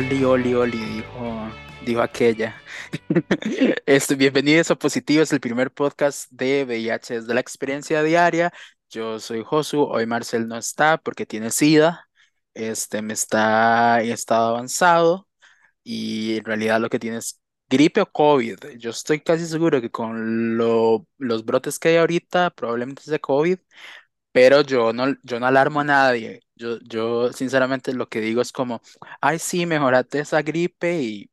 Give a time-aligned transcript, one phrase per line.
[0.00, 1.50] Oli, oli, oli, dijo,
[1.84, 2.54] dijo aquella.
[3.84, 8.50] Este, bienvenidos a Positivos, el primer podcast de VIH desde la experiencia diaria.
[8.88, 12.08] Yo soy Josu, hoy Marcel no está porque tiene SIDA,
[12.54, 15.28] este, me está en estado avanzado
[15.84, 17.38] y en realidad lo que tiene es
[17.68, 18.78] gripe o COVID.
[18.78, 23.20] Yo estoy casi seguro que con lo- los brotes que hay ahorita probablemente es de
[23.20, 23.58] COVID,
[24.32, 26.40] pero yo no, yo no alarmo a nadie.
[26.60, 28.82] Yo, yo sinceramente lo que digo es como,
[29.20, 31.30] ay, sí, mejorate esa gripe y,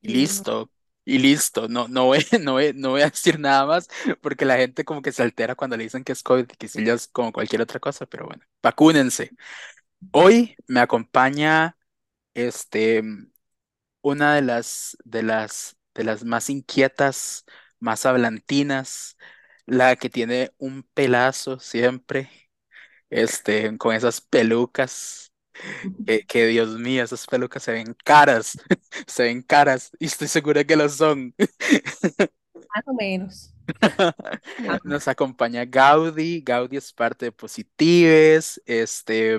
[0.00, 0.70] y Y no, listo.
[1.04, 3.88] Y listo, no, no voy, no voy, no voy a decir nada más
[4.20, 6.84] porque la gente como que se altera cuando le dicen que es COVID, que si
[6.84, 9.30] ya es como cualquier otra cosa, pero bueno, vacúnense.
[10.12, 11.78] Hoy me acompaña
[12.34, 13.02] este,
[14.02, 17.44] una de las, de las, de las más inquietas,
[17.80, 19.16] más hablantinas,
[19.66, 22.30] la que tiene un pelazo siempre,
[23.12, 25.32] este, con esas pelucas,
[26.06, 28.58] que, que Dios mío, esas pelucas se ven caras,
[29.06, 31.34] se ven caras, y estoy segura que lo son.
[32.74, 33.54] más o menos.
[34.82, 39.38] Nos acompaña Gaudí, Gaudí es parte de Positives, este,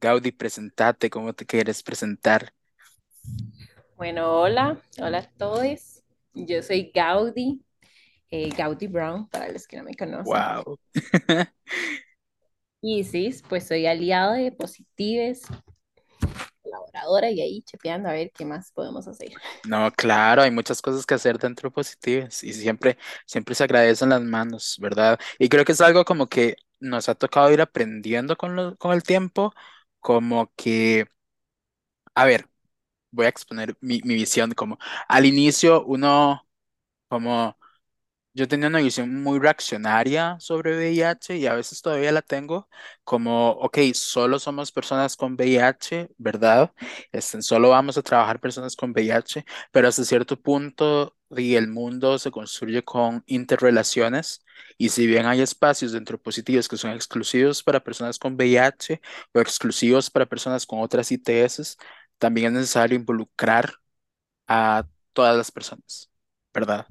[0.00, 2.52] Gaudí, presentate, ¿cómo te quieres presentar?
[3.96, 6.02] Bueno, hola, hola a todos.
[6.32, 7.62] Yo soy Gaudi,
[8.30, 10.24] eh, Gaudi Brown, para los que no me conocen.
[10.24, 10.78] Wow.
[12.82, 13.02] Sí,
[13.48, 15.42] pues soy aliado de Positives,
[16.62, 19.30] colaboradora y ahí chepeando a ver qué más podemos hacer.
[19.64, 24.08] No, claro, hay muchas cosas que hacer dentro de Positives y siempre, siempre se agradecen
[24.08, 25.20] las manos, ¿verdad?
[25.38, 28.92] Y creo que es algo como que nos ha tocado ir aprendiendo con lo- con
[28.92, 29.54] el tiempo,
[30.00, 31.06] como que,
[32.14, 32.48] a ver,
[33.10, 34.78] voy a exponer mi, mi visión, como
[35.08, 36.48] al inicio uno,
[37.08, 37.58] como
[38.34, 42.66] Yo tenía una visión muy reaccionaria sobre VIH y a veces todavía la tengo,
[43.04, 46.72] como, ok, solo somos personas con VIH, ¿verdad?
[47.12, 52.18] Este, solo vamos a trabajar personas con VIH, pero hasta cierto punto y el mundo
[52.18, 54.42] se construye con interrelaciones
[54.78, 59.00] y si bien hay espacios dentro de positivos que son exclusivos para personas con VIH
[59.34, 61.76] o exclusivos para personas con otras ITS,
[62.18, 63.74] también es necesario involucrar
[64.46, 66.10] a todas las personas,
[66.54, 66.86] ¿verdad?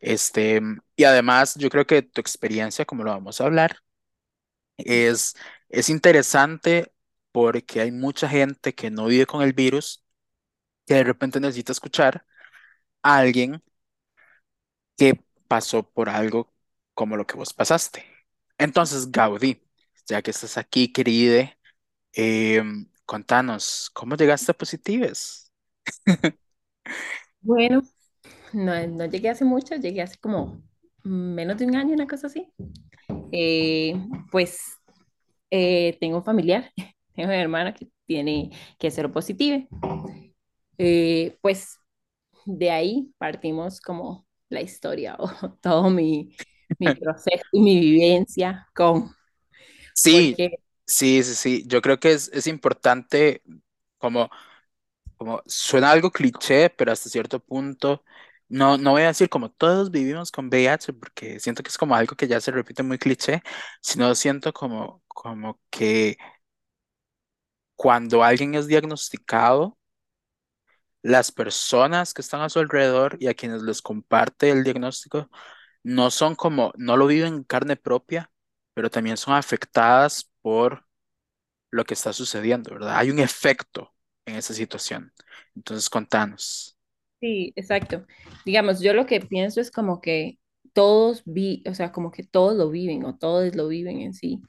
[0.00, 0.60] Este,
[0.96, 3.78] y además, yo creo que tu experiencia, como lo vamos a hablar,
[4.78, 5.34] es,
[5.68, 6.92] es interesante
[7.32, 10.04] porque hay mucha gente que no vive con el virus,
[10.86, 12.26] que de repente necesita escuchar
[13.02, 13.62] a alguien
[14.96, 16.52] que pasó por algo
[16.94, 18.04] como lo que vos pasaste.
[18.58, 19.62] Entonces, Gaudí,
[20.06, 21.56] ya que estás aquí, querida,
[22.12, 25.52] em, contanos, ¿cómo llegaste a Positives?
[27.40, 27.82] Bueno,
[28.52, 30.62] no, no llegué hace mucho, llegué hace como
[31.04, 32.52] menos de un año, una cosa así.
[33.32, 33.94] Eh,
[34.30, 34.60] pues
[35.50, 36.72] eh, tengo un familiar,
[37.14, 39.64] tengo una hermana que tiene que ser positiva.
[40.78, 41.78] Eh, pues
[42.46, 45.28] de ahí partimos como la historia o
[45.62, 46.36] todo mi,
[46.78, 49.10] mi proceso y mi vivencia con,
[49.94, 53.42] Sí, porque sí, sí, sí, yo creo que es, es importante
[53.98, 54.30] como
[55.16, 58.04] como suena algo cliché, pero hasta cierto punto,
[58.48, 61.94] no, no voy a decir como todos vivimos con VIH, porque siento que es como
[61.94, 63.42] algo que ya se repite muy cliché,
[63.82, 66.16] sino siento como, como que
[67.76, 69.78] cuando alguien es diagnosticado,
[71.02, 75.28] las personas que están a su alrededor y a quienes les comparte el diagnóstico,
[75.84, 78.30] no son como, no lo viven en carne propia,
[78.74, 80.86] pero también son afectadas por
[81.72, 82.98] lo que está sucediendo, ¿verdad?
[82.98, 83.94] Hay un efecto
[84.26, 85.14] en esa situación.
[85.56, 86.77] Entonces, contanos.
[87.20, 88.06] Sí, exacto.
[88.44, 90.38] Digamos, yo lo que pienso es como que
[90.72, 94.40] todos vi, o sea, como que todos lo viven o todos lo viven en sí.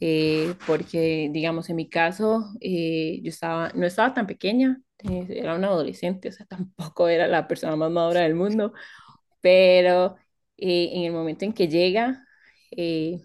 [0.00, 5.56] Eh, porque, digamos, en mi caso, eh, yo estaba, no estaba tan pequeña, eh, era
[5.56, 8.72] una adolescente, o sea, tampoco era la persona más madura del mundo,
[9.40, 10.16] pero
[10.58, 12.24] eh, en el momento en que llega,
[12.72, 13.20] eh,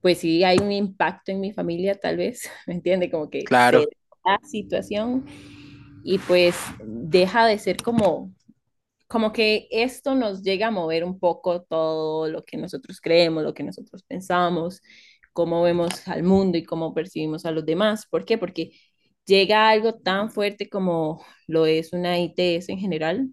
[0.00, 3.10] pues sí hay un impacto en mi familia, tal vez, ¿me entiende?
[3.10, 3.86] Como que Claro.
[4.24, 5.26] la situación
[6.04, 8.32] y pues deja de ser como,
[9.08, 13.54] como que esto nos llega a mover un poco todo lo que nosotros creemos, lo
[13.54, 14.82] que nosotros pensamos,
[15.32, 18.06] cómo vemos al mundo y cómo percibimos a los demás.
[18.06, 18.38] ¿Por qué?
[18.38, 18.72] Porque
[19.26, 23.30] llega algo tan fuerte como lo es una ITS en general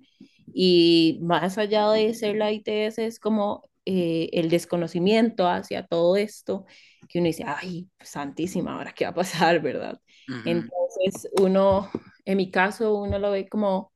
[0.53, 6.65] y más allá de ser la ITS es como eh, el desconocimiento hacia todo esto
[7.07, 9.99] que uno dice, ay, santísima, ahora qué va a pasar, ¿verdad?
[10.45, 11.89] Entonces uno,
[12.29, 13.91] en mi caso, uno lo ve como,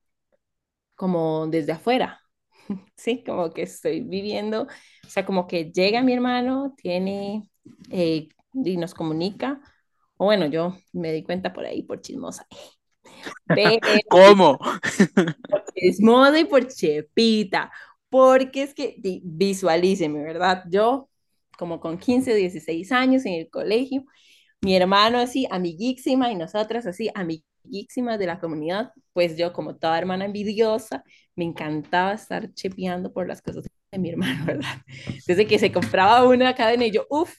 [0.96, 2.20] como desde afuera,
[2.96, 3.22] ¿sí?
[3.24, 7.48] Como que estoy viviendo, o sea, como que llega mi hermano, tiene
[7.90, 9.60] eh, y nos comunica,
[10.16, 12.44] o bueno, yo me di cuenta por ahí, por chismosa,
[13.46, 13.78] Pero
[14.10, 14.58] ¿Cómo?
[15.76, 17.70] es moda y por Chepita,
[18.08, 20.64] porque es que visualíceme, ¿verdad?
[20.70, 21.08] Yo,
[21.56, 24.04] como con 15 16 años en el colegio,
[24.60, 29.98] mi hermano así, amiguísima, y nosotras así, amiguísimas de la comunidad, pues yo como toda
[29.98, 31.04] hermana envidiosa,
[31.36, 34.82] me encantaba estar chepeando por las cosas de mi hermano, ¿verdad?
[35.26, 37.34] Desde que se compraba una cadena y yo, uff,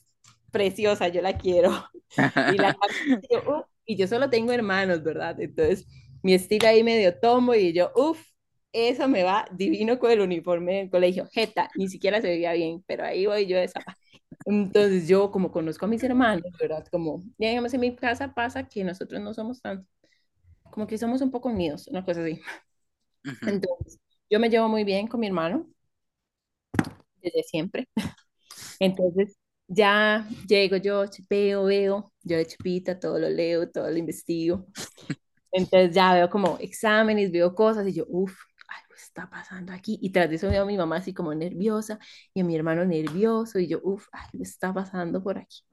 [0.51, 1.71] preciosa, yo la quiero.
[2.47, 2.75] Y la
[3.29, 5.39] yo, "Uf", y yo solo tengo hermanos, ¿verdad?
[5.41, 5.87] Entonces,
[6.23, 8.21] mi estilo ahí medio tomo y yo, uff,
[8.71, 11.27] eso me va divino con el uniforme del colegio.
[11.33, 13.83] Jeta, ni siquiera se veía bien, pero ahí voy yo esa.
[14.45, 16.85] Entonces, yo como conozco a mis hermanos, ¿verdad?
[16.91, 19.87] Como, digamos, en mi casa pasa que nosotros no somos tan,
[20.71, 22.41] como que somos un poco unidos, una cosa así.
[23.25, 23.49] Ujú.
[23.49, 25.67] Entonces, yo me llevo muy bien con mi hermano
[27.21, 27.87] desde siempre.
[28.79, 34.67] Entonces, ya llego yo, chipeo, veo, yo de chipita, todo lo leo, todo lo investigo.
[35.53, 38.35] Entonces ya veo como exámenes, veo cosas y yo, uff,
[38.67, 39.99] algo está pasando aquí.
[40.01, 41.99] Y tras de eso veo a mi mamá así como nerviosa
[42.33, 45.63] y a mi hermano nervioso y yo, uff, algo está pasando por aquí.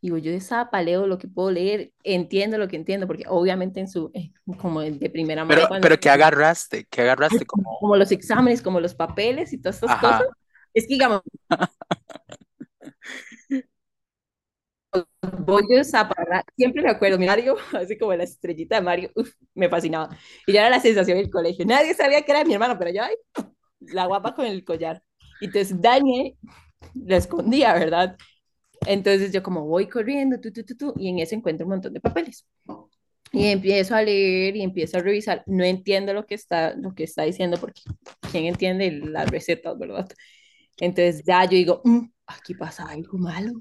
[0.00, 3.80] Digo, yo de zapa leo lo que puedo leer, entiendo lo que entiendo, porque obviamente
[3.80, 6.86] en su, eh, como de primera mano, Pero, pero ¿qué agarraste?
[6.88, 7.44] ¿Qué agarraste?
[7.46, 10.36] como Como, los exámenes, como los papeles y todas estas cosas, ajá.
[10.72, 11.22] es que digamos,
[15.38, 20.16] voy zaparra, siempre me acuerdo, Mario, así como la estrellita de Mario, uf, me fascinaba.
[20.46, 21.64] Y ya era la sensación del colegio.
[21.66, 23.14] Nadie sabía que era mi hermano, pero yo, ay,
[23.80, 25.02] la guapa con el collar.
[25.40, 26.36] Y entonces Daniel
[26.94, 28.16] lo escondía, ¿verdad?
[28.86, 32.00] Entonces yo como voy corriendo, tu, tu, tu, y en eso encuentro un montón de
[32.00, 32.46] papeles.
[33.32, 35.42] Y empiezo a leer y empiezo a revisar.
[35.46, 37.82] No entiendo lo que está, lo que está diciendo porque
[38.30, 40.08] ¿quién entiende las recetas, verdad?
[40.78, 43.52] Entonces ya yo digo, "Mm, aquí pasa algo malo.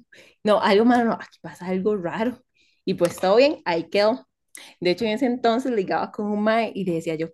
[0.43, 2.43] No, algo malo, no, aquí pasa algo raro.
[2.85, 4.27] Y pues todo bien, ahí quedó.
[4.79, 7.29] De hecho, en ese entonces ligaba con un mae y le decía yo,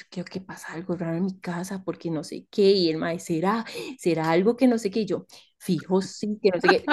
[0.00, 2.62] yo creo que pasa algo raro en mi casa porque no sé qué.
[2.72, 3.64] Y el mae, ¿será?
[3.98, 5.00] ¿Será algo que no sé qué?
[5.00, 5.26] Y yo,
[5.58, 6.84] fijo, sí, que no sé qué.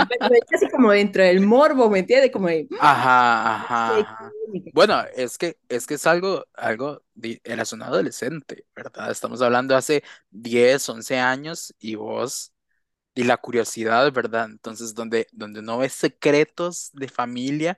[0.54, 2.31] Así como dentro del morbo, ¿me entiendes?
[2.31, 4.36] Como de, Ajá, "Mm, no ajá, ajá.
[4.54, 4.71] qué".
[4.71, 9.10] Bueno, es que es que es algo, algo, de, eras un adolescente, ¿verdad?
[9.12, 12.53] Estamos hablando hace 10 11 años y vos,
[13.15, 14.45] y la curiosidad, ¿verdad?
[14.51, 17.77] Entonces, donde, donde no ves secretos de familia,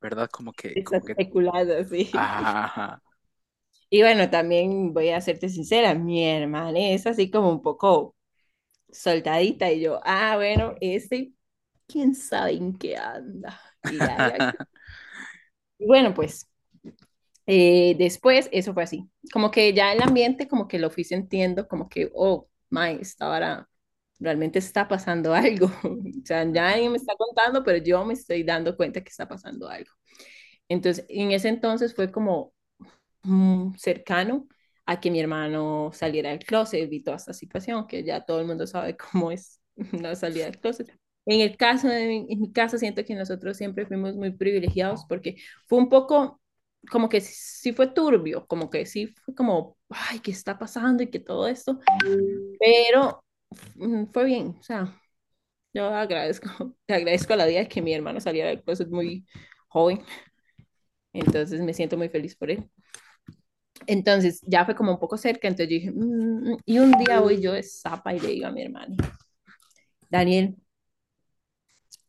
[0.00, 0.28] ¿verdad?
[0.30, 1.18] Como que, Está como que,
[1.90, 2.10] sí.
[2.12, 3.02] ajá, ajá.
[3.90, 8.14] Y bueno, también voy a serte sincera, mi hermana es así como un poco
[8.90, 11.32] soldadita y yo, ah, bueno, este,
[11.86, 13.60] quién sabe en qué anda.
[13.84, 14.54] Y ya, ya.
[15.78, 16.48] Y bueno, pues
[17.46, 21.68] eh, después eso fue así, como que ya el ambiente como que lo fui sintiendo,
[21.68, 23.68] como que, oh, my, esta vara
[24.20, 25.66] realmente está pasando algo.
[26.22, 29.28] O sea, ya nadie me está contando, pero yo me estoy dando cuenta que está
[29.28, 29.90] pasando algo.
[30.68, 32.54] Entonces, en ese entonces fue como
[33.76, 34.48] cercano
[34.86, 38.46] a que mi hermano saliera del closet y toda esta situación, que ya todo el
[38.46, 39.60] mundo sabe cómo es
[39.92, 40.90] la salida del closet.
[41.26, 45.04] En el caso de mi, en mi caso, siento que nosotros siempre fuimos muy privilegiados
[45.06, 46.40] porque fue un poco
[46.90, 51.02] como que sí fue turbio, como que sí fue como, ay, ¿qué está pasando?
[51.02, 51.80] Y que todo esto,
[52.58, 53.22] pero
[53.74, 55.00] mm, fue bien, o sea,
[55.74, 56.48] yo agradezco,
[56.86, 59.26] te agradezco a la vida que mi hermano saliera del closet muy
[59.68, 60.02] joven,
[61.12, 62.70] entonces me siento muy feliz por él.
[63.86, 67.40] Entonces ya fue como un poco cerca, entonces yo dije, "Mm", y un día voy
[67.40, 68.96] yo de zapa y le digo a mi hermano,
[70.10, 70.56] Daniel,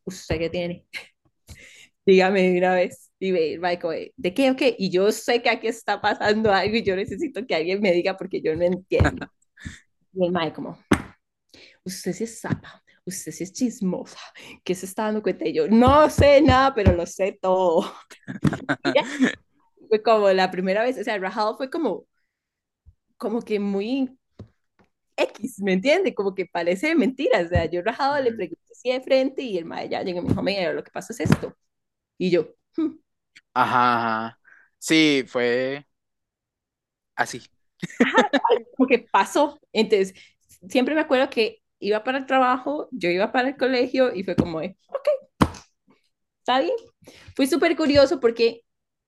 [0.03, 0.85] ¿usted qué tiene?
[2.05, 3.11] Dígame de una vez.
[3.19, 4.75] Y me Michael, ¿de qué o qué?
[4.79, 8.15] Y yo sé que aquí está pasando algo y yo necesito que alguien me diga
[8.15, 9.27] porque yo no entiendo.
[10.11, 10.75] Y el Mike como,
[11.83, 14.17] usted sí es zapa, usted sí es chismosa,
[14.63, 15.47] ¿qué se está dando cuenta?
[15.47, 17.93] Y yo, no sé nada, pero lo sé todo.
[19.89, 22.05] Fue como la primera vez, o sea, Rajado fue como,
[23.17, 24.17] como que muy
[25.17, 26.15] X, ¿me entiende?
[26.15, 27.41] Como que parece mentira.
[27.41, 30.23] O sea, yo rajado le pregunté así de frente y el mae ya llegó y
[30.23, 31.55] me dijo, mira, lo que pasa es esto.
[32.17, 32.97] Y yo, "Hmm".
[33.53, 34.39] Ajá, ajá.
[34.79, 35.85] Sí, fue
[37.15, 37.41] así.
[38.01, 38.31] ajá,
[38.77, 39.59] como que pasó.
[39.73, 40.13] Entonces,
[40.69, 44.35] siempre me acuerdo que iba para el trabajo, yo iba para el colegio y fue
[44.35, 45.07] como, de, ok,
[46.39, 46.75] está bien.
[47.35, 48.63] Fui súper curioso porque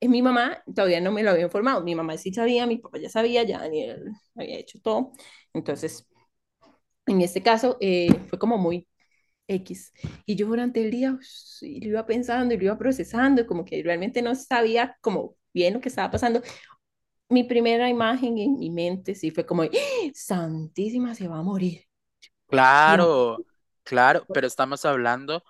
[0.09, 1.83] mi mamá todavía no me lo había informado.
[1.83, 4.05] Mi mamá sí sabía, mi papá ya sabía, ya Daniel
[4.35, 5.11] había hecho todo.
[5.53, 6.07] Entonces,
[7.07, 8.87] en este caso, eh, fue como muy
[9.47, 9.93] X.
[10.25, 11.19] Y yo durante el día lo
[11.89, 15.89] iba pensando y lo iba procesando, como que realmente no sabía como bien lo que
[15.89, 16.41] estaba pasando.
[17.29, 19.69] Mi primera imagen en mi mente sí fue como, ¡Ah!
[20.15, 21.83] Santísima, se va a morir.
[22.47, 23.45] Claro,
[23.83, 25.43] claro, pero estamos hablando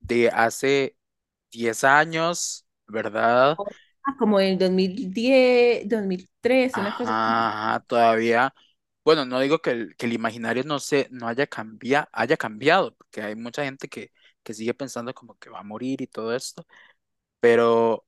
[0.00, 0.96] de hace
[1.50, 3.60] 10 años, ¿verdad?
[4.06, 7.32] Ah, como en 2010, 2013, una cosa así.
[7.32, 8.54] Ajá, ajá, todavía,
[9.04, 12.94] bueno, no digo que el, que el imaginario no se, no haya cambiado, haya cambiado,
[12.96, 16.34] porque hay mucha gente que, que sigue pensando como que va a morir y todo
[16.36, 16.66] esto,
[17.40, 18.06] pero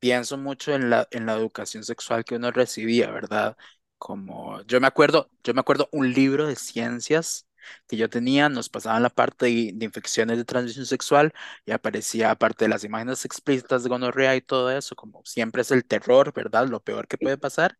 [0.00, 3.58] pienso mucho en la, en la educación sexual que uno recibía, ¿verdad?
[3.98, 7.47] Como yo me acuerdo, yo me acuerdo un libro de ciencias
[7.88, 11.32] que yo tenía, nos pasaban la parte de, de infecciones de transmisión sexual
[11.66, 15.70] y aparecía, aparte de las imágenes explícitas de gonorrea y todo eso, como siempre es
[15.70, 16.68] el terror, ¿verdad?
[16.68, 17.76] Lo peor que puede pasar.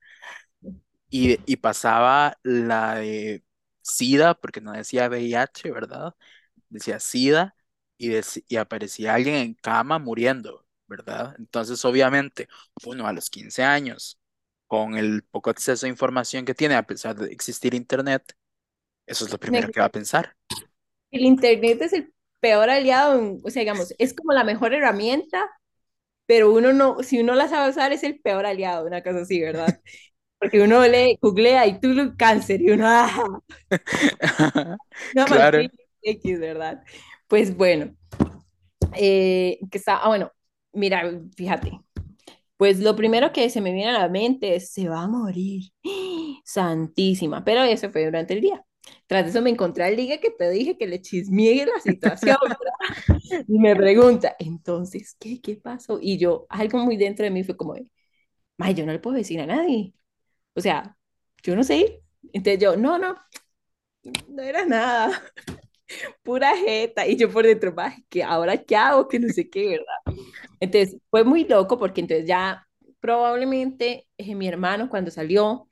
[1.10, 3.42] Y, y pasaba la de
[3.82, 6.14] SIDA, porque no decía VIH, ¿verdad?
[6.68, 7.56] Decía SIDA
[7.98, 11.34] y, dec- y aparecía alguien en cama muriendo, ¿verdad?
[11.38, 12.48] Entonces, obviamente,
[12.86, 14.20] uno a los 15 años,
[14.66, 18.34] con el poco acceso a información que tiene, a pesar de existir internet,
[19.08, 20.36] eso es lo primero que va a pensar.
[21.10, 25.50] El internet es el peor aliado, en- o sea, digamos, es como la mejor herramienta,
[26.26, 29.40] pero uno no, si uno la sabe usar, es el peor aliado, una cosa así,
[29.40, 29.80] ¿verdad?
[30.40, 33.40] Porque uno le googlea y tú lo cáncer y uno, ah,
[35.12, 35.68] no Claro.
[36.02, 36.82] X, ¿verdad?
[37.26, 37.94] Pues bueno,
[38.94, 40.32] eh, que está, ah, bueno,
[40.72, 41.72] mira, fíjate,
[42.58, 45.72] pues lo primero que se me viene a la mente es, se va a morir,
[46.44, 48.64] santísima, pero eso fue durante el día.
[49.08, 52.36] Tras eso me encontré al liga que te dije que le chismeé la situación
[53.48, 55.98] y me pregunta, entonces, ¿qué, qué pasó?
[56.00, 57.74] Y yo, algo muy dentro de mí fue como,
[58.58, 59.94] May, yo no le puedo decir a nadie.
[60.54, 60.96] O sea,
[61.44, 62.02] yo no sé.
[62.32, 63.16] Entonces yo, no, no,
[64.28, 65.22] no era nada,
[66.22, 67.06] pura jeta.
[67.06, 69.08] Y yo por dentro, "May, ¿qué ahora qué hago?
[69.08, 70.16] Que no sé qué, ¿verdad?
[70.60, 72.66] Entonces fue muy loco porque entonces ya
[73.00, 75.68] probablemente eh, mi hermano cuando salió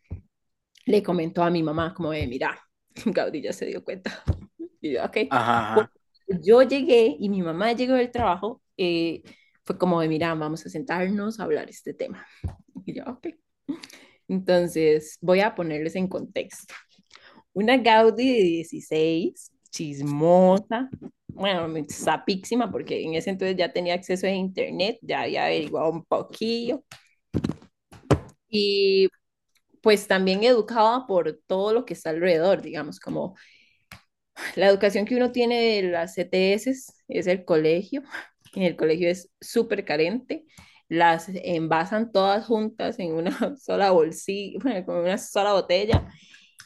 [0.87, 2.59] le comentó a mi mamá como de, mira,
[3.05, 4.23] Gaudí ya se dio cuenta.
[4.81, 5.17] Y yo, ok.
[5.31, 5.93] Ajá, ajá.
[6.29, 9.23] yo llegué y mi mamá llegó del trabajo, eh,
[9.65, 12.25] fue como de, mira, vamos a sentarnos a hablar este tema.
[12.85, 13.29] Y yo, ok.
[14.29, 16.75] Entonces, voy a ponerles en contexto.
[17.53, 20.91] Una Gaudí de 16, chismosa,
[21.37, 26.05] bueno, sapísima, porque en ese entonces ya tenía acceso a internet, ya había averiguado un
[26.05, 26.83] poquillo.
[28.49, 29.09] Y
[29.87, 33.37] pues también educada por todo lo que está alrededor, digamos, como
[34.57, 36.67] la educación que uno tiene de las CTS
[37.07, 38.03] es el colegio,
[38.57, 40.45] en el colegio es súper carente,
[40.89, 46.09] las envasan todas juntas en una sola bolsilla, bueno, con una sola botella,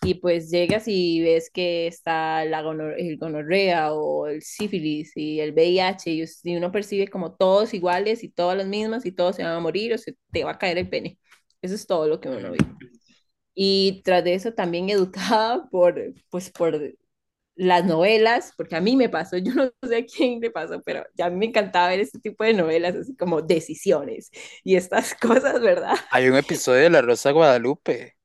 [0.02, 5.40] y pues llegas y ves que está la gonor el gonorrea o el sífilis y
[5.40, 9.36] el VIH, y, y uno percibe como todos iguales y todas las mismas y todos
[9.36, 11.18] se van a morir o se te va a caer el pene.
[11.60, 12.58] Eso es todo lo que uno ve.
[13.62, 16.80] Y tras de eso también educada por, pues, por
[17.56, 21.04] las novelas, porque a mí me pasó, yo no sé a quién le pasó, pero
[21.14, 24.30] ya a mí me encantaba ver este tipo de novelas, así como decisiones
[24.64, 25.96] y estas cosas, ¿verdad?
[26.08, 28.16] Hay un episodio de La Rosa de Guadalupe,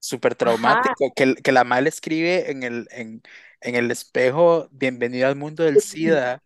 [0.00, 3.22] súper traumático, que, que la madre escribe en el, en,
[3.60, 6.42] en el espejo, Bienvenido al mundo del SIDA.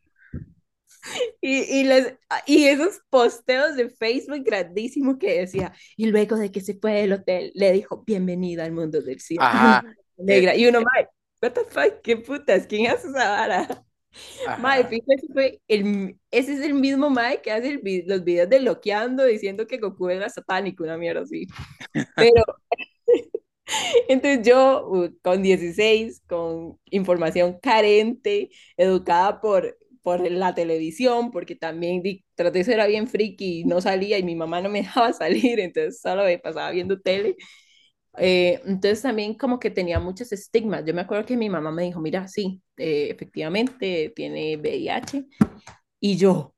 [1.47, 6.61] Y, y, les, y esos posteos de Facebook grandísimo que decía, y luego de que
[6.61, 9.85] se fue del hotel, le dijo, bienvenida al mundo del SIDA, Ajá,
[10.19, 11.07] eh, negra, y uno, mae,
[11.41, 13.85] what the fuck, qué putas, ¿quién hace esa vara?
[14.49, 14.89] Ajá.
[14.89, 19.25] fíjate, fue el, ese es el mismo Mae que hace el los videos de loqueando
[19.25, 21.47] diciendo que Goku era satánico, una mierda así.
[22.17, 22.43] Pero
[24.09, 29.77] entonces yo, uh, con 16 con información carente, educada por,
[30.07, 32.01] por la televisión, porque también
[32.37, 35.13] tras de eso era bien friki y no salía y mi mamá no me dejaba
[35.13, 37.35] salir, entonces solo me pasaba viendo tele.
[38.17, 40.85] Eh, entonces también como que tenía muchos estigmas.
[40.87, 45.27] Yo me acuerdo que mi mamá me dijo, mira, sí, eh, efectivamente tiene VIH.
[45.99, 46.55] Y yo,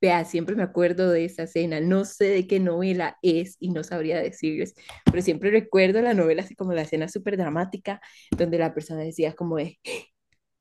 [0.00, 1.80] vea, siempre me acuerdo de esa escena.
[1.80, 6.42] No sé de qué novela es y no sabría decirles, pero siempre recuerdo la novela
[6.42, 9.78] así como la escena súper dramática, donde la persona decía como de,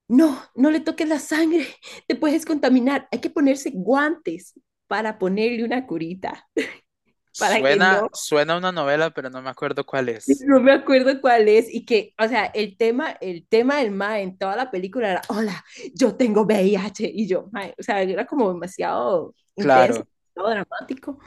[0.08, 1.68] no, no le toques la sangre,
[2.08, 4.54] te puedes contaminar, hay que ponerse guantes
[4.88, 6.48] para ponerle una curita,
[7.38, 8.10] para Suena, no.
[8.14, 10.46] suena una novela, pero no me acuerdo cuál es.
[10.48, 14.22] No me acuerdo cuál es y que, o sea, el tema, el tema del mae
[14.24, 18.26] en toda la película era, hola, yo tengo VIH y yo, mae, o sea, era
[18.26, 20.08] como demasiado intenso, Claro.
[20.36, 21.20] demasiado dramático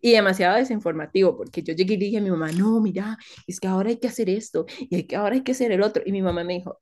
[0.00, 3.68] y demasiado desinformativo porque yo llegué y dije a mi mamá, no, mira, es que
[3.68, 6.12] ahora hay que hacer esto y hay que, ahora hay que hacer el otro y
[6.12, 6.80] mi mamá me dijo,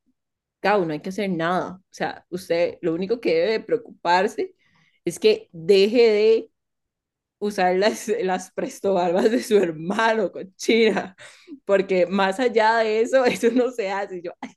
[0.87, 4.55] No hay que hacer nada, o sea, usted lo único que debe preocuparse
[5.05, 6.51] es que deje de
[7.39, 11.17] usar las, las prestobarbas de su hermano, cochina,
[11.65, 14.23] porque más allá de eso, eso no se hace.
[14.23, 14.55] Yo, ay,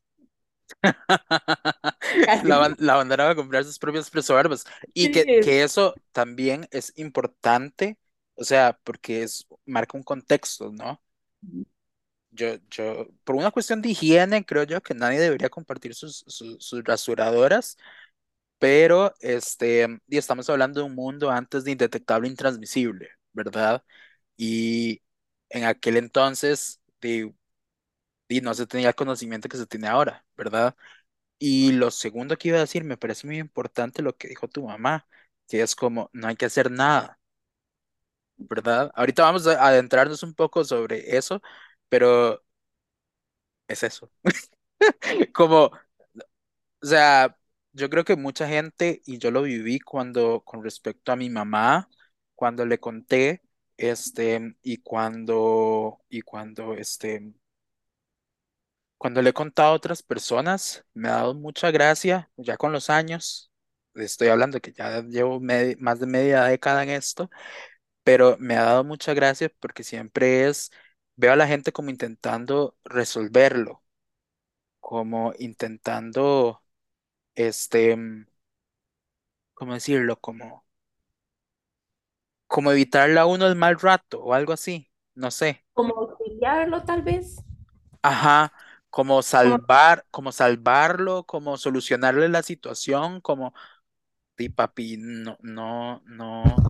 [2.44, 4.64] La, la mandaron a comprar sus propios preservatives.
[4.94, 7.98] Y que, que eso también es importante
[8.36, 11.02] O sea, porque es, marca un contexto, ¿no?
[12.40, 16.64] Yo, yo, por una cuestión de higiene, creo yo que nadie debería compartir sus, sus,
[16.64, 17.78] sus rasuradoras,
[18.60, 23.84] pero este, y estamos hablando de un mundo antes de indetectable e intransmisible, ¿verdad?
[24.38, 25.02] Y
[25.50, 27.34] en aquel entonces, de,
[28.28, 30.76] y no se tenía el conocimiento que se tiene ahora, ¿verdad?
[31.40, 34.66] Y lo segundo que iba a decir, me parece muy importante lo que dijo tu
[34.68, 35.08] mamá,
[35.48, 37.20] que es como, no hay que hacer nada,
[38.38, 38.92] ¿verdad?
[38.96, 41.42] Ahorita vamos a adentrarnos un poco sobre eso,
[41.90, 42.44] pero
[43.68, 44.12] es eso.
[45.34, 45.72] Como,
[46.82, 47.38] o sea,
[47.74, 51.90] yo creo que mucha gente, y yo lo viví cuando, con respecto a mi mamá,
[52.36, 53.42] cuando le conté,
[53.78, 57.34] este, y cuando, y cuando, este,
[58.98, 62.90] Cuando le he contado a otras personas, me ha dado mucha gracia, ya con los
[62.90, 63.50] años,
[63.96, 67.30] estoy hablando que ya llevo más de media década en esto,
[68.04, 70.72] pero me ha dado mucha gracia porque siempre es,
[71.20, 73.84] veo a la gente como intentando resolverlo,
[74.82, 76.64] como intentando,
[77.36, 78.28] este, mm,
[79.54, 80.20] ¿cómo decirlo?
[80.20, 80.66] Como,
[82.48, 85.66] como evitarle a uno el mal rato o algo así, no sé.
[85.74, 87.38] Como auxiliarlo tal vez,
[88.02, 88.54] Ajá,
[88.90, 93.54] como como, salvar, como salvarlo, como solucionarle la situación, como
[94.38, 96.66] Y papi, no, no, no,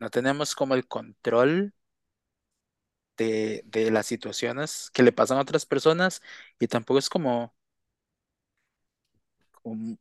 [0.00, 1.74] no tenemos como el control
[3.16, 6.22] de, de las situaciones que le pasan a otras personas
[6.58, 7.54] y tampoco es como,
[9.52, 9.96] como-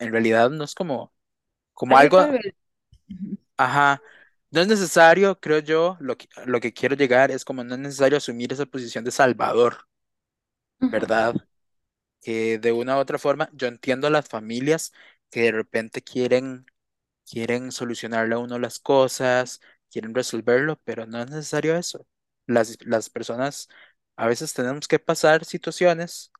[0.00, 1.12] en realidad no es como,
[1.74, 2.18] como algo
[3.56, 4.02] ajá,
[4.50, 7.80] no es necesario, creo yo, lo que, lo que quiero llegar es como no es
[7.80, 9.86] necesario asumir esa posición de salvador.
[10.90, 11.36] ¿verdad?
[12.22, 14.92] Que de una u otra forma, yo entiendo a las familias
[15.30, 16.66] que de repente quieren
[17.30, 22.06] quieren solucionarle a uno las cosas, quieren resolverlo, pero no es necesario eso.
[22.46, 23.68] Las, las personas
[24.16, 26.30] a veces tenemos que pasar situaciones,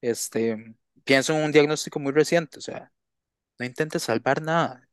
[0.00, 2.92] este, pienso en un diagnóstico muy reciente, o sea,
[3.58, 4.88] no intentes salvar nada,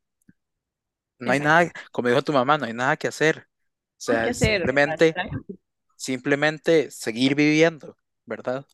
[1.18, 3.48] no hay nada, como dijo tu mamá, no hay nada que hacer, o
[3.96, 5.30] sea, simplemente, ¿verdad?
[5.96, 8.66] simplemente seguir viviendo, ¿verdad?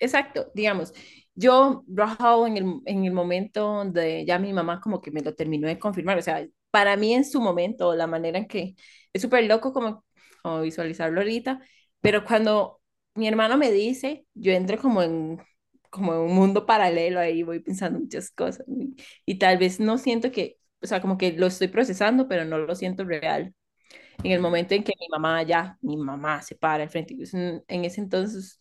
[0.00, 0.92] Exacto, digamos,
[1.34, 5.34] yo, Rahul, en el, en el momento donde ya mi mamá como que me lo
[5.34, 8.74] terminó de confirmar, o sea, para mí en su momento, la manera en que
[9.12, 10.04] es súper loco como,
[10.42, 11.60] como visualizarlo ahorita,
[12.00, 12.80] pero cuando
[13.14, 15.38] mi hermano me dice, yo entro como en,
[15.90, 18.66] como en un mundo paralelo ahí, voy pensando muchas cosas
[19.26, 22.58] y, tal vez no siento que, o sea, como que lo estoy procesando, pero no
[22.58, 23.54] lo siento real.
[24.24, 27.34] En el momento en que mi mamá ya, mi mamá se para al frente, pues,
[27.34, 28.60] en, ese entonces,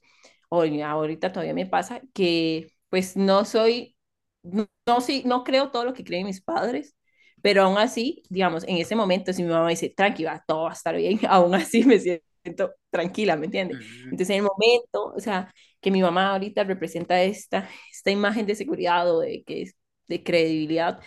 [0.50, 3.96] o ahorita todavía me pasa, que pues no soy,
[4.44, 6.97] no, no, no creo todo lo que creen mis padres,
[7.41, 10.73] pero aún así, digamos, en ese momento, si mi mamá dice, tranquila, todo va a
[10.73, 13.78] estar bien, aún así me siento tranquila, ¿me entiendes?
[14.06, 18.56] Entonces, en el momento, o sea, que mi mamá ahorita representa esta, esta imagen de
[18.56, 19.71] seguridad o de, que
[20.08, 21.00] de credibilidad,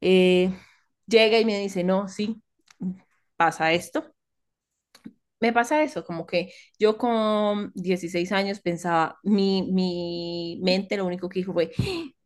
[0.00, 0.52] eh,
[1.06, 2.42] llega y me dice, no, sí,
[3.36, 4.14] pasa esto,
[5.40, 11.28] me pasa eso, como que yo con 16 años pensaba, mi, mi mente lo único
[11.28, 11.70] que dijo fue,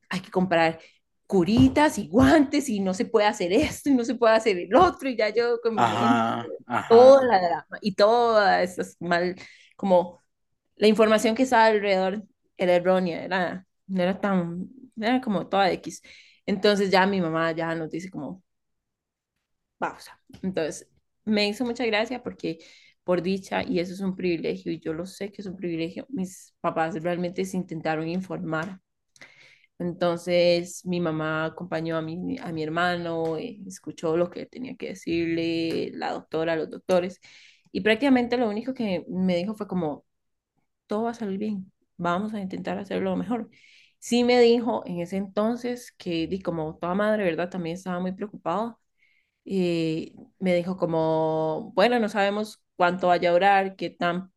[0.09, 0.81] hay que comprar
[1.27, 4.75] curitas y guantes y no se puede hacer esto y no se puede hacer el
[4.75, 6.47] otro y ya yo mente, Ajá,
[6.89, 9.37] toda ajá, la drama y toda esa mal,
[9.77, 10.23] como
[10.77, 12.25] la información que estaba alrededor
[12.57, 14.69] era errónea, era, no era tan,
[15.01, 16.03] era como toda X.
[16.47, 18.43] Entonces ya mi mamá ya nos dice como,
[19.79, 20.21] pausa.
[20.43, 20.89] Entonces,
[21.25, 22.59] me hizo mucha gracia porque
[23.05, 26.07] por dicha, y eso es un privilegio, y yo lo sé que es un privilegio,
[26.09, 28.81] mis papás realmente se intentaron informar.
[29.79, 34.89] Entonces, mi mamá acompañó a mi, a mi hermano, eh, escuchó lo que tenía que
[34.91, 37.21] decirle la doctora, los doctores,
[37.73, 40.05] y prácticamente lo único que me dijo fue como,
[40.87, 43.51] todo va a salir bien, vamos a intentar hacerlo lo mejor.
[43.99, 47.51] Sí me dijo en ese entonces que, di, como toda madre, ¿verdad?
[47.51, 48.79] También estaba muy preocupada
[49.45, 54.33] y me dijo como, bueno, no sabemos cuánto vaya a durar, qué tan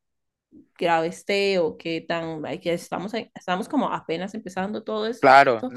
[0.78, 5.36] grave esté o qué tan, que estamos, estamos como apenas empezando todo esto.
[5.36, 5.68] claro,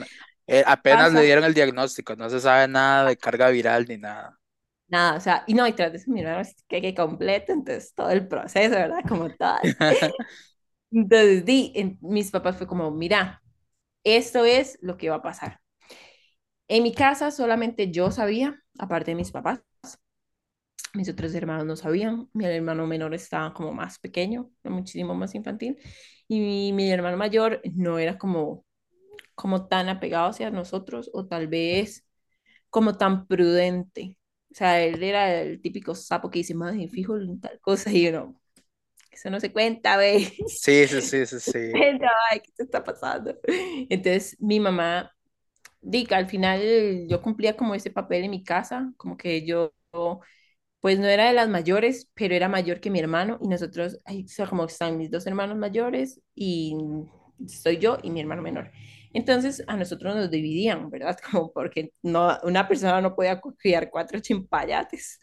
[0.46, 3.98] eh, apenas le Pasa dieron el diagnóstico, no se sabe nada de carga viral ni
[3.98, 4.38] nada.
[4.88, 7.52] nada, o sea, y no, y tras de eso mi hermano es que, que completo,
[7.52, 9.04] entonces todo el proceso, ¿verdad?
[9.06, 9.60] Como tal.
[10.92, 13.42] Entonces, di, en- mis papás fue como, mira,
[14.04, 15.60] esto es lo que va a pasar.
[16.68, 19.60] En mi casa solamente yo sabía, aparte de mis papás,
[20.94, 25.78] Mis otros hermanos no sabían, mi hermano menor estaba como más pequeño, muchísimo más infantil,
[26.28, 28.64] y mi, mi hermano mayor no era como,
[29.34, 32.06] como tan apegado hacia nosotros o tal vez
[32.70, 34.18] como tan prudente.
[34.52, 38.08] O sea, él era el típico sapo que dice, madre, fijo en tal cosa, y
[38.08, 38.40] uno,
[39.12, 40.32] eso no se cuenta, ve.
[40.46, 41.86] Sí, sí, sí, sí, sí.
[42.30, 43.34] Ay, ¿qué te está pasando?
[43.88, 45.12] Entonces, mi mamá,
[45.80, 49.72] diga, al final yo cumplía como ese papel en mi casa, como que yo,
[50.80, 54.46] pues no era de las mayores, pero era mayor que mi hermano, y nosotros, sea,
[54.46, 56.74] como están mis dos hermanos mayores, y
[57.46, 58.70] soy yo y mi hermano menor.
[59.12, 61.18] Entonces a nosotros nos dividían, ¿verdad?
[61.30, 65.18] Como porque no, una persona no podía criar cuatro chimpayates.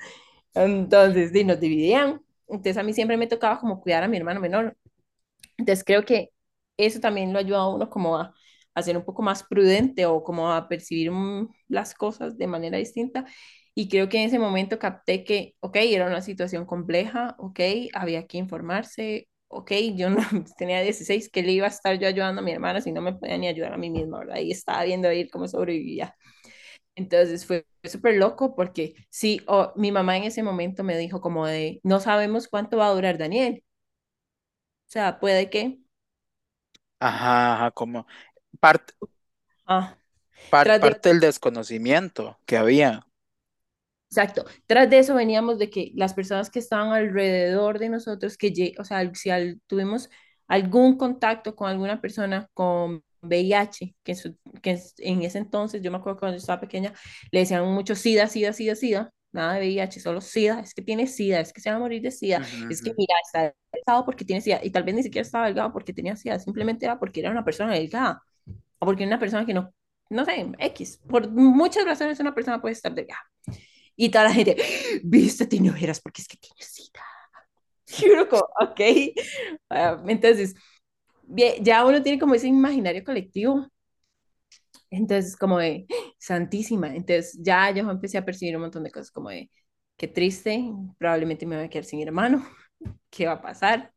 [0.53, 2.21] Entonces, sí, nos dividían.
[2.47, 4.77] Entonces a mí siempre me tocaba como cuidar a mi hermano menor.
[5.57, 6.31] Entonces creo que
[6.77, 8.33] eso también lo ayuda a uno como a,
[8.73, 12.77] a ser un poco más prudente o como a percibir mm, las cosas de manera
[12.77, 13.25] distinta.
[13.79, 17.59] Y creo que en ese momento capté que, ok, era una situación compleja, ok,
[17.93, 20.17] había que informarse, ok, yo no
[20.57, 23.13] tenía 16, que le iba a estar yo ayudando a mi hermana si no me
[23.13, 24.37] podía ni ayudar a mí misma, ¿verdad?
[24.41, 26.15] Y estaba viendo ahí cómo sobrevivía.
[26.95, 31.47] Entonces fue súper loco porque sí, oh, mi mamá en ese momento me dijo como
[31.47, 33.63] de, no sabemos cuánto va a durar Daniel.
[34.87, 35.79] O sea, puede que...
[36.99, 38.07] Ajá, ajá, como
[38.59, 38.93] parte,
[39.65, 39.97] Ah,
[40.49, 43.06] parte del desconocimiento que había.
[44.09, 44.45] Exacto.
[44.67, 48.83] Tras de eso veníamos de que las personas que estaban alrededor de nosotros, que, o
[48.85, 50.09] sea, si al- tuvimos
[50.47, 55.91] algún contacto con alguna persona con VIH, que, en su- que en ese entonces, yo
[55.91, 56.93] me acuerdo cuando yo estaba pequeña,
[57.31, 61.05] le decían mucho SIDA, SIDA, SIDA, SIDA, nada de VIH, solo SIDA, es que tiene
[61.07, 64.05] SIDA, es que se va a morir de SIDA, Ujú, es que mira, está delgado
[64.05, 66.97] porque tiene SIDA, y tal vez ni siquiera estaba delgado porque tenía SIDA, simplemente era
[66.97, 68.23] porque era una persona delgada,
[68.79, 69.73] o porque era una persona que no,
[70.09, 73.21] no sé, X, por muchas razones una persona puede estar delgada.
[73.97, 74.57] Y toda la gente,
[75.03, 77.01] viste, tiene ojeras porque es que tiene sida.
[78.01, 78.81] Y uno como, ok.
[79.69, 80.55] Ah, entonces,
[81.23, 83.67] bien, ya uno tiene como ese imaginario colectivo.
[84.89, 85.85] Entonces, como de,
[86.17, 86.87] santísima.
[86.95, 89.49] Entonces, ya yo empecé a percibir un montón de cosas como de,
[89.97, 90.63] qué triste,
[90.97, 92.47] probablemente me voy a quedar sin hermano.
[93.09, 93.93] ¿Qué va a pasar?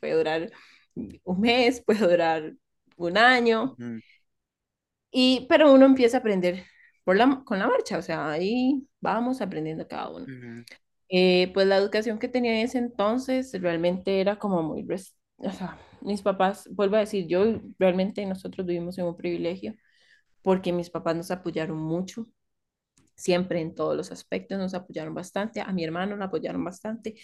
[0.00, 0.52] Puede durar
[1.24, 2.54] un mes, puede durar
[2.96, 3.78] un año.
[3.78, 4.02] ujú,
[5.10, 6.64] Y, pero uno empieza a aprender
[7.04, 10.28] por la, con la marcha, o sea, ahí vamos aprendiendo cada uno.
[10.28, 10.64] ujú,
[11.08, 14.86] Eh, pues la educación que tenía en ese entonces realmente era como muy,
[15.38, 19.74] o sea, mis papás, vuelvo a decir, yo realmente nosotros vivimos en un privilegio
[20.42, 22.26] porque mis papás nos apoyaron mucho,
[23.16, 27.14] siempre en todos los aspectos nos apoyaron bastante, a mi hermano lo apoyaron bastante,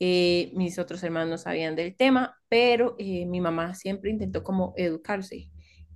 [0.00, 4.74] eh, mis otros hermanos no sabían del tema, pero eh, mi mamá siempre intentó como
[4.76, 5.50] educarse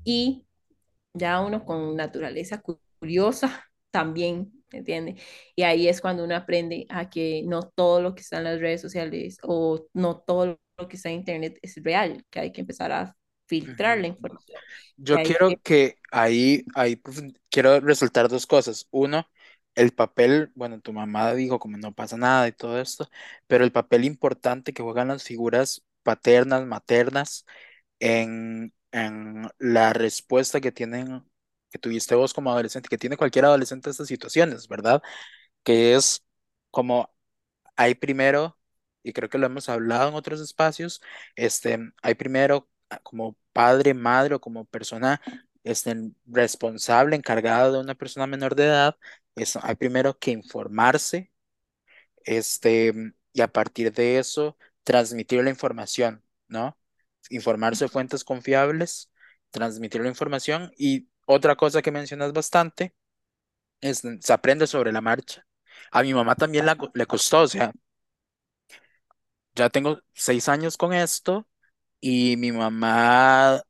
[0.05, 0.47] y
[1.15, 2.63] ya uno con naturaleza
[2.99, 5.17] curiosa también, ¿me entiende?
[5.57, 8.61] Y ahí es cuando uno aprende a que no todo lo que está en las
[8.61, 12.61] redes sociales o no todo lo que está en internet es real, que hay que
[12.63, 14.61] empezar a filtrar la información.
[14.97, 18.87] Yo quiero fue, que ahí, ahí profu- quiero resaltar dos cosas.
[18.91, 19.29] Uno,
[19.75, 23.09] el papel, bueno, tu mamá dijo como no pasa nada y todo esto,
[23.47, 27.45] pero el papel importante que juegan las figuras paternas, maternas
[28.01, 31.25] en, en la respuesta que tienen,
[31.75, 35.03] que tuviste vos como adolescente, que tiene cualquier adolescente a estas situaciones, ¿verdad?
[35.65, 36.25] Que es
[36.71, 37.15] como
[37.77, 38.59] hay primero,
[39.03, 41.03] y creo que lo hemos hablado en otros espacios,
[41.37, 45.21] este, hay primero ah, como padre, madre o como persona
[45.65, 48.97] este, responsable, encargada de una persona menor de edad,
[49.37, 51.33] es- hay primero que informarse,
[52.25, 52.93] este,
[53.33, 56.77] y a partir de eso transmitir la información, ¿no?
[57.31, 59.11] Informarse de fuentes confiables,
[59.51, 62.95] transmitir la información y otra cosa que mencionas bastante
[63.81, 65.47] es se aprende sobre la marcha.
[65.93, 67.73] A mi mamá también la le costó, o sea,
[69.55, 71.47] ya tengo seis años con esto
[72.01, 73.63] y mi mamá,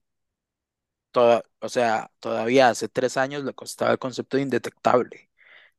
[1.10, 5.30] toda, o sea, todavía hace tres años le costaba el concepto de indetectable,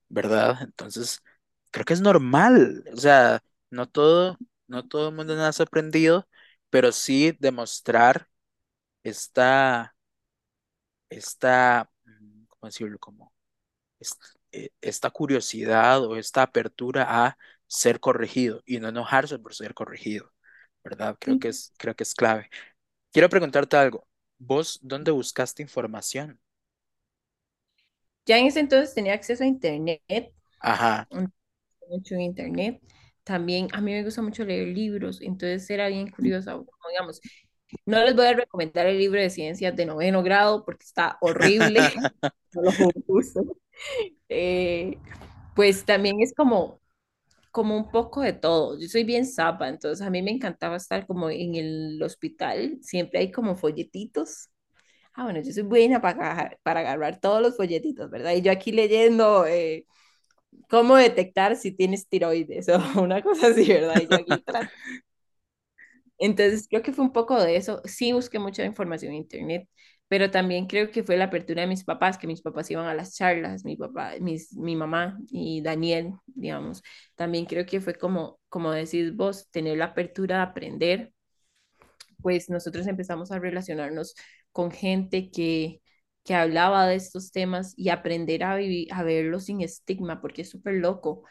[0.09, 0.59] ¿verdad?
[0.63, 1.23] Entonces,
[1.71, 6.27] creo que es normal, o sea, no todo, no todo el mundo nace aprendido,
[6.69, 8.29] pero sí demostrar
[9.03, 9.94] esta,
[11.09, 12.99] esta, mm, ¿cómo decirlo?
[12.99, 13.33] Como
[14.51, 17.37] eh, esta curiosidad o esta apertura a
[17.67, 20.31] ser corregido y no enojarse por ser corregido,
[20.83, 21.17] ¿verdad?
[21.19, 21.49] Creo que sí.
[21.49, 22.49] es, creo que es clave.
[23.11, 24.07] Quiero preguntarte algo.
[24.39, 26.39] ¿Vos dónde buscaste información?
[28.25, 30.01] Ya en ese entonces tenía acceso a internet,
[30.59, 31.07] Ajá.
[31.89, 32.81] mucho en internet.
[33.23, 37.21] También a mí me gusta mucho leer libros, entonces era bien curiosa, como digamos,
[37.85, 41.79] no les voy a recomendar el libro de ciencias de noveno grado porque está horrible,
[42.53, 43.43] no lo uso.
[44.29, 44.97] Eh,
[45.55, 46.79] pues también es como,
[47.51, 48.79] como un poco de todo.
[48.79, 53.19] Yo soy bien zapa, entonces a mí me encantaba estar como en el hospital, siempre
[53.19, 54.49] hay como folletitos.
[55.13, 58.33] Ah, bueno, yo soy buena para, para agarrar todos los folletitos, ¿verdad?
[58.33, 59.85] Y yo aquí leyendo, eh,
[60.69, 64.01] cómo detectar si tienes tiroides o una cosa así, ¿verdad?
[64.01, 64.43] Y yo aquí
[66.17, 67.81] Entonces, creo que fue un poco de eso.
[67.85, 69.67] Sí busqué mucha información en internet,
[70.07, 72.93] pero también creo que fue la apertura de mis papás, que mis papás iban a
[72.93, 76.81] las charlas, mi papá, mis, mi mamá y Daniel, digamos.
[77.15, 81.11] También creo que fue como, como decís vos, tener la apertura de aprender.
[82.21, 84.15] Pues nosotros empezamos a relacionarnos
[84.51, 85.81] con gente que,
[86.23, 90.49] que hablaba de estos temas y aprender a vivir, a verlo sin estigma, porque es
[90.49, 91.23] súper loco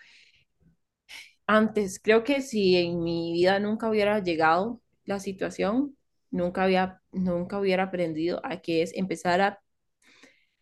[1.46, 5.96] antes, creo que si en mi vida nunca hubiera llegado la situación,
[6.30, 9.60] nunca había, nunca hubiera aprendido a qué es empezar a,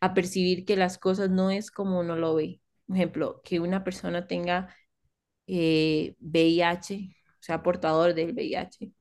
[0.01, 2.61] a percibir que las cosas no es como uno lo ve.
[2.87, 4.75] Por ejemplo, que una persona tenga
[5.47, 8.92] eh, VIH, o sea, portador del VIH,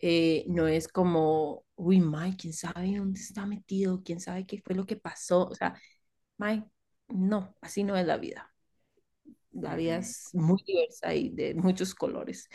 [0.00, 4.74] eh, no es como, uy, Mike, quién sabe dónde está metido, quién sabe qué fue
[4.76, 5.46] lo que pasó.
[5.48, 5.74] O sea,
[6.38, 6.66] Mike,
[7.08, 8.53] no, así no es la vida.
[9.54, 12.48] La vida es muy diversa y de muchos colores.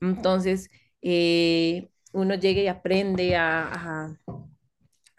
[0.00, 0.68] Entonces,
[1.02, 4.20] eh, uno llega y aprende a, a,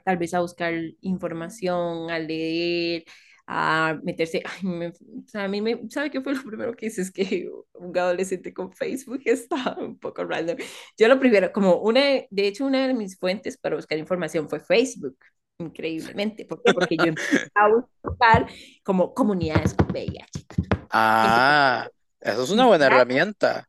[0.04, 3.04] tal vez a buscar información, a leer,
[3.48, 4.42] a meterse.
[4.46, 4.94] Ay, me- o
[5.28, 7.02] sea, a mí me, ¿sabe qué fue lo primero que hice?
[7.02, 10.58] Es que un adolescente con Facebook está un poco random.
[10.98, 14.60] Yo lo primero, como una, de hecho, una de mis fuentes para buscar información fue
[14.60, 15.18] Facebook.
[15.60, 16.46] Increíblemente.
[16.46, 16.72] ¿Por qué?
[16.72, 17.68] Porque yo empecé a
[18.04, 18.48] buscar
[18.84, 20.46] como comunidades con VIH.
[20.90, 21.90] Ah,
[22.22, 23.68] eso es y una buena hay, herramienta.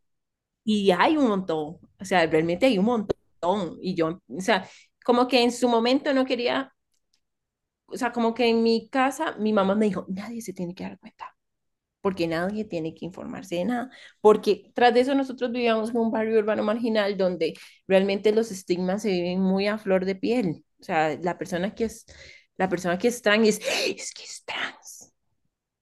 [0.65, 3.15] y hay un montón, o sea, realmente hay un montón.
[3.81, 4.69] Y yo, o sea,
[5.05, 6.73] como que en su momento no quería,
[7.87, 10.85] o sea, como que en mi casa mi mamá me dijo, nadie se tiene que
[10.85, 11.37] dar cuenta,
[12.01, 13.91] porque nadie tiene que informarse de nada,
[14.23, 17.55] porque tras de eso nosotros vivíamos en un barrio urbano marginal donde
[17.89, 20.65] realmente los estigmas se viven muy a flor de piel.
[20.85, 22.05] O sea, la persona que es,
[22.59, 25.15] la persona que es trans es, que es trans.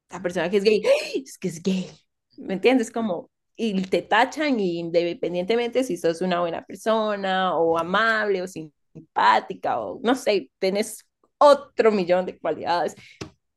[0.09, 0.81] La persona que es gay,
[1.27, 1.91] es que es gay.
[2.38, 2.88] ¿Me entiendes?
[2.93, 9.81] Como, y te tachan y independientemente si sos una buena persona o amable o simpática
[9.81, 11.05] o no sé, tenés
[11.37, 12.95] otro millón de cualidades,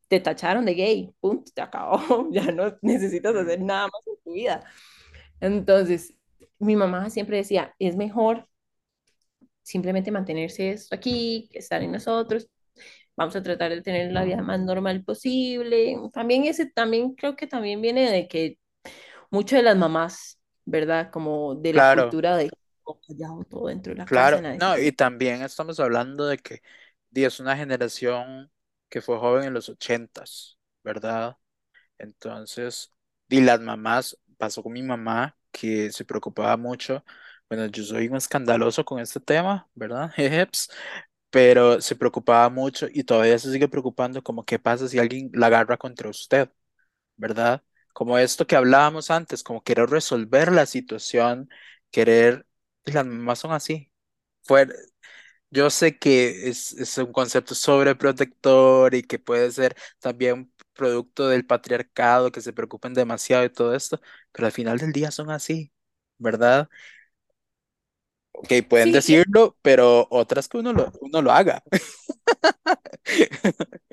[0.08, 4.34] te tacharon de gay, punto, te acabó, ya no necesitas hacer nada más en tu
[4.34, 4.64] vida.
[5.40, 6.16] Entonces,
[6.58, 8.48] mi mamá siempre decía, es mejor
[9.66, 12.50] simplemente mantenerse esto aquí, estar en nosotros,
[13.18, 15.98] vamos a tratar de tener la vida más normal posible.
[16.14, 18.60] También ese, también creo que también viene de que
[19.32, 21.12] mucho de las mamás, ¿verdad?
[21.12, 22.52] Como de la Claro, cultura de
[23.08, 24.42] callado, todo dentro de la casa, claro.
[24.42, 26.62] se No, y también estamos hablando de que
[27.14, 28.52] es una generación
[28.90, 31.38] que fue joven en los ochentas, ¿verdad?
[31.98, 32.92] Entonces,
[33.30, 37.06] y las mamás, pasó con mi mamá, que se preocupaba mucho.
[37.50, 40.12] Bueno, yo soy un escandaloso con este tema, ¿verdad?
[40.16, 40.70] Jejeps,
[41.30, 45.48] Pero se preocupaba mucho y todavía se sigue preocupando como qué pasa si alguien la
[45.48, 46.50] agarra contra usted,
[47.18, 47.64] ¿verdad?
[47.94, 51.50] Como esto que hablábamos antes, como querer resolver la situación,
[51.92, 52.48] querer,
[52.86, 53.92] las mamás son así.
[54.44, 54.68] Fue,
[55.50, 61.46] yo sé que es, es un concepto sobreprotector y que puede ser también producto del
[61.46, 65.72] patriarcado, que se preocupen demasiado y todo esto, pero al final del día son así,
[66.18, 66.70] ¿verdad?
[68.38, 71.64] Ok, pueden Sí, decirlo, pero otras que uno lo, uno lo haga.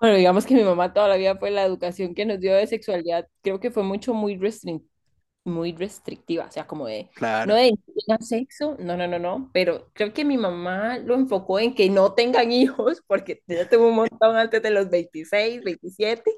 [0.00, 2.66] bueno, digamos que mi mamá toda la vida fue la educación que nos dio de
[2.66, 4.86] sexualidad, creo que fue mucho muy restring-
[5.44, 7.10] muy restrictiva, o sea, como de,
[7.44, 7.54] no Claro.
[7.56, 11.58] de no tengan sexo, no, no, no, no, pero creo que mi mamá lo enfocó
[11.60, 16.30] en que no tengan hijos, porque ella tuvo un montón antes de los 26, 27,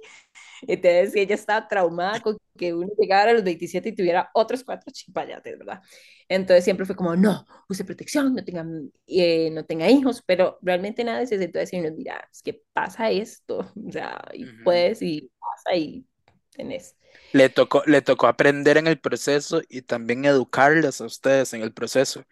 [0.66, 4.92] entonces ella estaba traumada con que uno llegara a los 27 y tuviera otros cuatro
[4.92, 5.80] chimpayates, ¿verdad?
[6.28, 8.64] Entonces siempre fue como, no, use protección, no tenga,
[9.06, 13.10] eh, no tenga hijos, pero realmente nada se sentó a decirnos, mira, es que pasa
[13.10, 14.60] esto, o sea, y Ujú.
[14.62, 16.06] puedes y pasa y
[16.54, 16.96] tenés.
[17.32, 21.72] Le tocó, le tocó aprender en el proceso y también educarles a ustedes en el
[21.72, 22.24] proceso.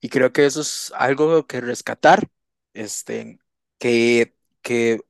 [0.00, 2.28] Y creo que eso es algo que rescatar,
[2.74, 3.38] este,
[3.78, 5.00] que, que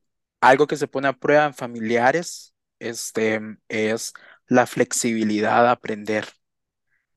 [0.43, 4.15] algo que se pone a prueba en familiares, este, es
[4.49, 6.29] la flexibilidad a aprender,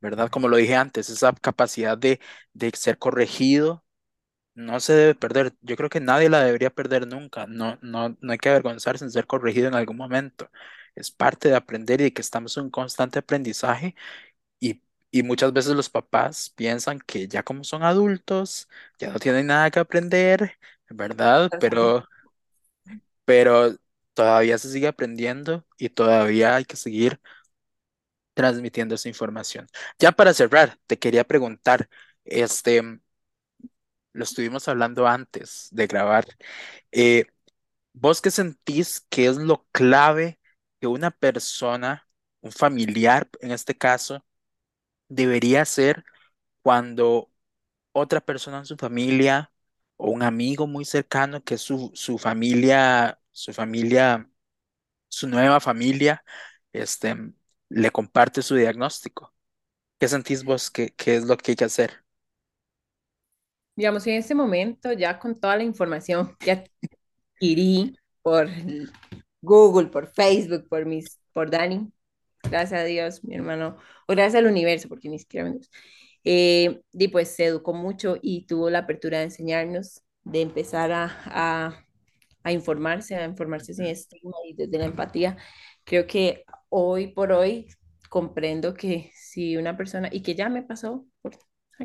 [0.01, 0.29] ¿verdad?
[0.29, 2.19] Como lo dije antes, esa capacidad de,
[2.53, 3.85] de ser corregido
[4.55, 5.53] no se debe perder.
[5.61, 7.47] Yo creo que nadie la debería perder nunca.
[7.47, 10.49] No, no, no hay que avergonzarse en ser corregido en algún momento.
[10.95, 13.95] Es parte de aprender y de que estamos en un constante aprendizaje
[14.59, 19.47] y, y muchas veces los papás piensan que ya como son adultos, ya no tienen
[19.47, 20.57] nada que aprender,
[20.89, 21.53] ¿verdad?
[21.59, 22.07] Pero,
[23.25, 23.75] pero
[24.13, 27.19] todavía se sigue aprendiendo y todavía hay que seguir
[28.33, 29.67] transmitiendo esa información.
[29.99, 31.89] Ya para cerrar, te quería preguntar,
[32.25, 32.81] este,
[34.13, 36.25] lo estuvimos hablando antes de grabar.
[36.91, 37.25] eh,
[37.93, 40.39] ¿Vos qué sentís que es lo clave
[40.81, 42.07] que una persona,
[42.41, 44.25] un familiar en este caso,
[45.09, 46.05] debería hacer
[46.63, 47.31] cuando
[47.93, 49.51] otra persona en su familia
[49.97, 54.29] o un amigo muy cercano que su, su familia, su familia,
[55.09, 56.23] su nueva familia,
[56.73, 57.15] este,
[57.69, 59.33] le comparte su diagnóstico?
[59.99, 62.05] ¿Qué sentís vos que, que es lo que hay que hacer?
[63.75, 68.47] Digamos, en este momento, ya con toda la información que adquirí por
[69.41, 71.91] Google, por Facebook, por, mis, por Dani,
[72.43, 73.77] gracias a Dios, mi hermano,
[74.07, 75.59] o gracias al universo, porque ni siquiera me
[76.25, 81.05] eh, y pues se educó mucho y tuvo la apertura de enseñarnos, de empezar a,
[81.27, 81.85] a,
[82.43, 85.37] a informarse, a informarse sin estigma y desde la empatía.
[85.83, 87.67] Creo que hoy por hoy
[88.09, 91.05] comprendo que si una persona, y que ya me pasó,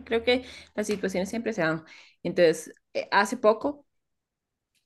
[0.04, 1.84] creo que las situaciones siempre se dan.
[2.22, 3.86] Entonces, eh, hace poco,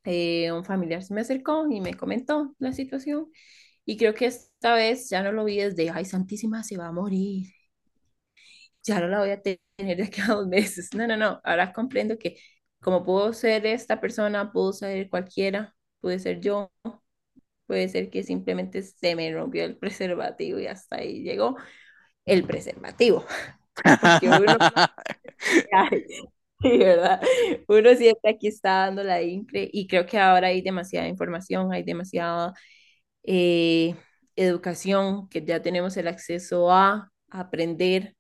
[0.05, 3.31] eh, un familiar se me acercó y me comentó la situación.
[3.85, 6.93] Y creo que esta vez ya no lo vi desde, ay, Santísima, se va a
[6.93, 7.49] morir,
[8.85, 10.91] ya no la voy a tener de aquí a dos meses.
[10.95, 12.37] No, no, no, ahora comprendo que
[12.81, 16.71] como puedo ser esta persona, puedo ser cualquiera, puede ser yo,
[17.67, 21.57] puede ser que simplemente se me rompió el preservativo y hasta ahí llegó
[22.27, 23.25] el preservativo.
[24.23, 24.59] Uno,
[26.61, 27.21] sí, ¿verdad?
[27.69, 31.83] Uno siempre aquí está dando la incre y creo que ahora hay demasiada información, hay
[31.83, 32.55] demasiada
[33.25, 33.97] eh,
[34.37, 38.15] educación, que ya tenemos el acceso a aprender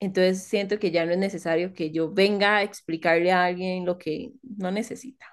[0.00, 3.98] entonces siento que ya no es necesario que yo venga a explicarle a alguien lo
[3.98, 5.26] que no necesita.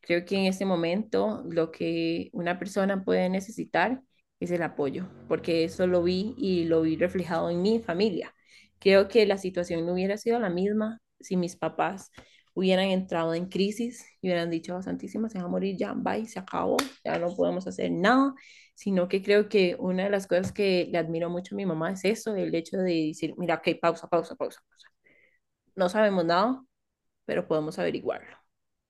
[0.00, 4.02] Creo que en este momento lo que una persona puede necesitar
[4.40, 8.34] es el apoyo, porque eso lo vi y lo vi reflejado en mi familia.
[8.78, 12.10] Creo que la situación no hubiera sido la misma si mis papás
[12.60, 16.26] hubieran entrado en crisis y hubieran dicho, oh, Santísima, se va a morir ya, bye,
[16.26, 18.34] se acabó, ya no podemos hacer nada,
[18.74, 21.92] sino que creo que una de las cosas que le admiro mucho a mi mamá
[21.92, 24.88] es eso, el hecho de decir, mira, ok, pausa, pausa, pausa, pausa.
[25.74, 26.62] No sabemos nada,
[27.24, 28.36] pero podemos averiguarlo.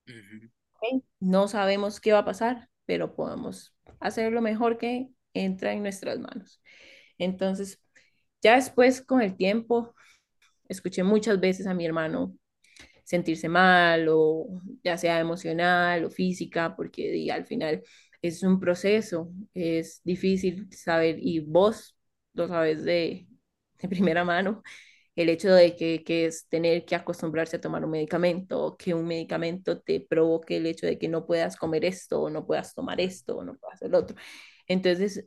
[0.08, 0.50] Ujú.
[0.74, 1.04] ¿ok?
[1.20, 6.18] No sabemos qué va a pasar, pero podemos hacer lo mejor que entra en nuestras
[6.18, 6.60] manos.
[7.18, 7.80] Entonces,
[8.42, 9.94] ya después, con el tiempo,
[10.68, 12.34] escuché muchas veces a mi hermano
[13.10, 14.46] sentirse mal o
[14.84, 17.82] ya sea emocional o física, porque al final
[18.22, 21.96] es un proceso, es difícil saber y vos
[22.34, 23.26] lo sabes de,
[23.80, 24.62] de primera mano,
[25.16, 29.06] el hecho de que, que, es tener que acostumbrarse a tomar un medicamento, que un
[29.06, 33.00] medicamento te provoque el hecho de que no puedas comer esto, o no puedas tomar
[33.00, 34.16] esto, o no puedas hacer otro.
[34.68, 35.24] Entonces,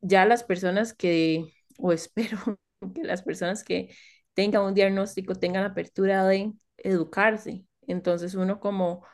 [0.00, 1.46] ya las personas que,
[1.78, 2.38] o espero
[2.94, 3.94] que las personas que
[4.34, 6.52] tengan un diagnóstico tengan apertura de
[6.84, 7.64] educarse.
[7.86, 9.04] Entonces uno como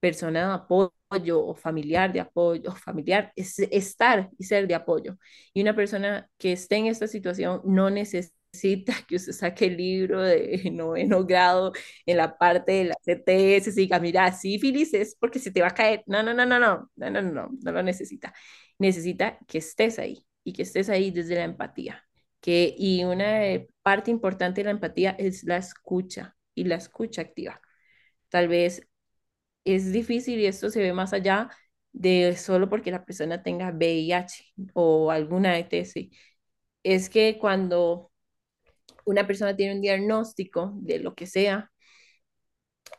[0.00, 5.16] persona de apoyo o familiar de apoyo, familiar, es estar y ser de apoyo.
[5.54, 10.22] Y una persona que esté en esta situación no necesita que usted saque el libro
[10.22, 11.72] de noveno grado
[12.06, 15.68] en la parte de la CTS y diga, mira, sífilis es porque se te va
[15.68, 16.02] a caer.
[16.06, 18.34] No, no, no, no, no, no, no, no, no, lo necesita.
[18.78, 22.04] Necesita que estés ahí y que estés ahí desde la empatía.
[22.40, 23.40] Que, y una
[23.82, 27.60] parte importante de la empatía es la escucha y la escucha activa.
[28.30, 28.88] Tal vez
[29.64, 31.50] es difícil y esto se ve más allá
[31.92, 36.10] de solo porque la persona tenga VIH o alguna ETS.
[36.82, 38.12] Es que cuando
[39.04, 41.70] una persona tiene un diagnóstico de lo que sea,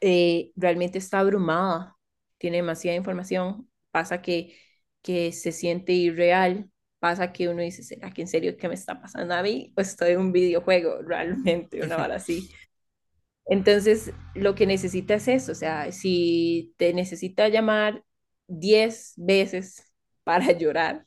[0.02, 1.98] eh, realmente está abrumada,
[2.38, 4.56] tiene demasiada información, pasa que,
[5.02, 9.00] que se siente irreal, pasa que uno dice, ¿será que en serio qué me está
[9.02, 9.74] pasando a mí?
[9.78, 12.50] O estoy en un videojuego, realmente, una hora así.
[13.46, 18.04] Entonces, lo que necesita es eso, o sea, si te necesita llamar
[18.48, 19.84] 10 veces
[20.24, 21.06] para llorar,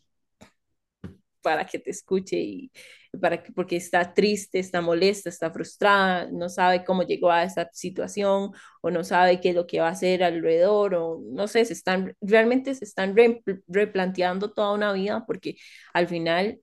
[1.43, 2.72] para que te escuche y
[3.20, 7.68] para que, porque está triste, está molesta, está frustrada, no sabe cómo llegó a esa
[7.72, 8.51] situación
[8.82, 11.72] o no sabe qué es lo que va a hacer alrededor o no sé, se
[11.72, 15.57] están realmente se están re, replanteando toda una vida porque
[15.95, 16.61] al final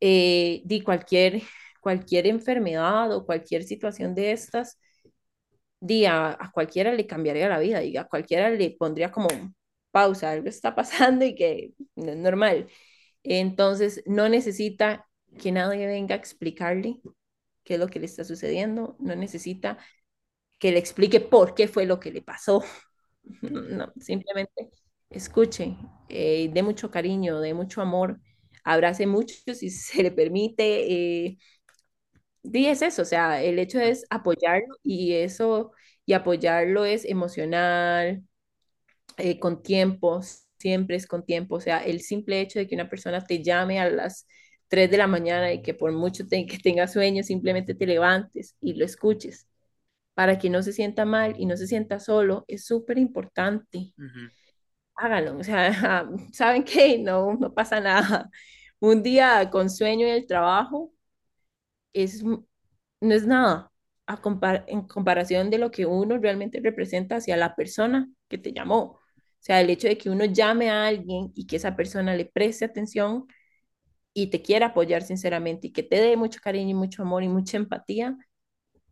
[0.00, 1.42] eh, di cualquier
[1.84, 4.80] cualquier enfermedad o cualquier situación de estas,
[5.80, 9.28] día a, cualquiera le cambiaría la vida y a cualquiera le pondría como
[9.92, 12.68] pausa, algo está pasando y que no es normal.
[13.22, 15.06] Entonces, no necesita
[15.38, 17.00] que nadie venga a explicarle
[17.64, 19.78] qué es lo que le está sucediendo, no necesita
[20.58, 22.64] que le explique por qué fue lo que le pasó.
[23.42, 24.70] No, simplemente
[25.08, 25.76] escuche,
[26.10, 28.20] eh, dé mucho cariño, dé mucho amor,
[28.64, 31.38] abrace mucho si se le permite, eh,
[32.44, 35.72] y es eso, o sea, el hecho es apoyarlo y eso,
[36.06, 38.22] y apoyarlo es emocional,
[39.18, 40.20] eh, con tiempo,
[40.58, 41.56] siempre es con tiempo.
[41.56, 44.26] O sea, el simple hecho de que una persona te llame a las
[44.68, 48.56] 3 de la mañana y que por mucho te, que tenga sueño, simplemente te levantes
[48.60, 49.48] y lo escuches
[50.14, 53.94] para que no se sienta mal y no se sienta solo, es súper importante.
[53.98, 54.30] Ujú,
[54.96, 56.98] Háganlo, o sea, ¿saben qué?
[56.98, 58.30] No, no pasa nada.
[58.80, 60.92] Un día con sueño en el trabajo
[61.94, 62.46] es, no
[63.00, 63.72] es nada
[64.06, 68.52] a compar- en comparación de lo que uno realmente representa hacia la persona que te
[68.52, 68.82] llamó.
[68.82, 69.00] O
[69.40, 72.64] sea, el hecho de que uno llame a alguien y que esa persona le preste
[72.64, 73.26] atención
[74.14, 77.28] y te quiera apoyar sinceramente y que te dé mucho cariño y mucho amor y
[77.28, 78.16] mucha empatía,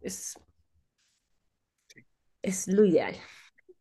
[0.03, 0.35] es,
[2.43, 3.17] es lo ideal.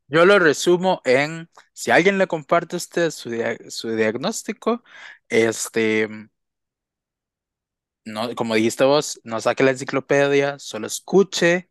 [0.07, 4.83] Yo lo resumo en, si alguien le comparte a usted su, dia- su diagnóstico,
[5.29, 6.07] este,
[8.05, 11.69] no, como dijiste vos, no saque la enciclopedia, solo escuche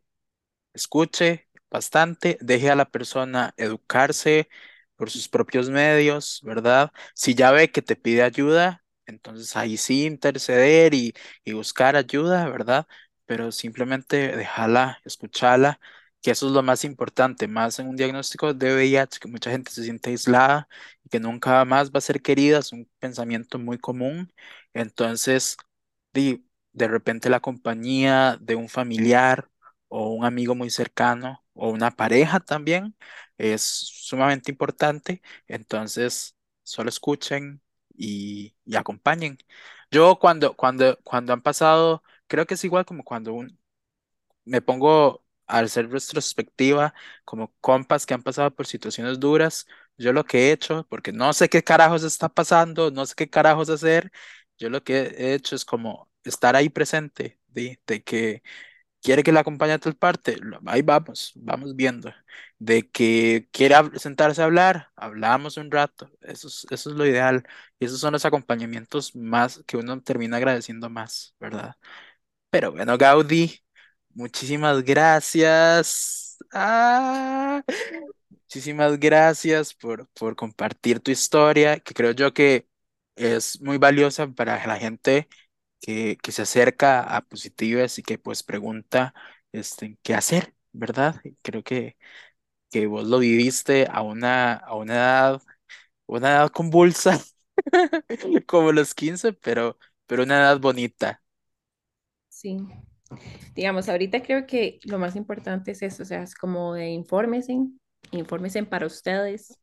[0.73, 4.49] escuche bastante, deje a la persona educarse
[4.95, 6.91] por sus propios medios, ¿verdad?
[7.15, 11.13] Si ya ve que te pide ayuda, entonces ahí sí interceder y,
[11.43, 12.87] y buscar ayuda, ¿verdad?
[13.25, 15.79] Pero simplemente déjala, escuchala,
[16.21, 19.71] que eso es lo más importante, más en un diagnóstico de VIH, que mucha gente
[19.71, 20.67] se siente aislada
[21.03, 24.31] y que nunca más va a ser querida, es un pensamiento muy común.
[24.73, 25.57] Entonces,
[26.13, 29.49] di- de repente la compañía de un familiar
[29.87, 32.95] o un amigo muy cercano o una pareja también
[33.37, 35.21] es sumamente importante.
[35.47, 37.61] Entonces, solo escuchen
[37.95, 39.37] y, y acompañen.
[39.91, 43.59] Yo cuando, cuando, cuando han pasado, creo que es igual como cuando un,
[44.45, 46.93] me pongo a hacer retrospectiva,
[47.25, 51.33] como compas que han pasado por situaciones duras, yo lo que he hecho, porque no
[51.33, 54.11] sé qué carajos está pasando, no sé qué carajos hacer,
[54.61, 58.43] yo lo que he hecho es como estar ahí presente, de, que
[59.01, 60.37] quiere que la acompañe a tal parte,
[60.67, 62.13] ahí vamos, vamos viendo.
[62.59, 67.43] De que quiere sentarse a hablar, hablamos un rato, eso es, eso es lo ideal.
[67.79, 71.75] Y esos son los acompañamientos más que uno termina agradeciendo más, ¿verdad?
[72.49, 73.61] Pero bueno, Gaudí,
[74.13, 76.37] muchísimas gracias.
[76.53, 77.63] Ah,
[78.29, 82.67] muchísimas gracias por, por compartir tu historia, que creo yo que
[83.15, 85.27] es muy valiosa para la gente
[85.81, 89.13] que, que se acerca a Positivas y que pues pregunta
[89.53, 91.21] este, qué hacer, ¿verdad?
[91.43, 91.97] Creo que,
[92.71, 95.41] que vos lo viviste a una, a una edad,
[96.07, 97.19] una edad convulsa,
[98.47, 101.23] como los 15 pero, pero una edad bonita.
[102.29, 102.57] Sí,
[103.55, 107.57] digamos, ahorita creo que lo más importante es eso, o sea, es como de infórmense,
[108.11, 109.59] infórmense para ustedes.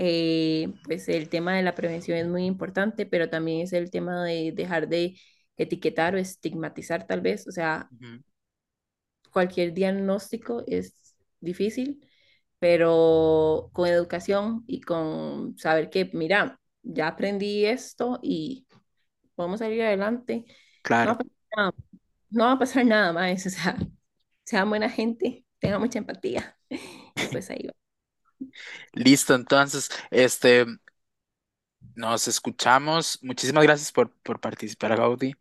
[0.00, 4.24] Eh, pues el tema de la prevención es muy importante, pero también es el tema
[4.24, 5.18] de dejar de
[5.56, 8.22] etiquetar o estigmatizar tal vez, o sea, Ujú,
[9.32, 12.04] cualquier diagnóstico es difícil,
[12.58, 18.66] pero con educación y con saber que, mira, ya aprendí esto y
[19.34, 20.46] podemos salir adelante,
[21.02, 21.18] no va a Claro.
[21.18, 21.74] pasar nada,
[22.30, 23.76] no va a pasar nada más, o sea,
[24.44, 26.58] sean buena gente, tengan mucha empatía
[27.18, 27.74] y pues ahí va.
[28.92, 30.66] Listo, entonces, este,
[31.94, 33.18] nos escuchamos.
[33.22, 35.34] Muchísimas gracias por, por participar, Gaudí.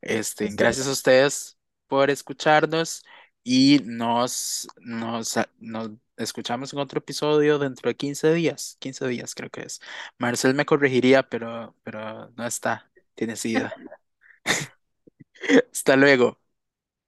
[0.00, 3.04] Este, gracias a ustedes por escucharnos
[3.42, 8.76] y nos, nos, nos escuchamos en otro episodio dentro de 15 días.
[8.80, 9.80] 15 días creo que es.
[10.18, 12.90] Marcel me corregiría, pero, pero no está.
[13.14, 13.74] Tiene sida.
[15.72, 16.38] Hasta luego.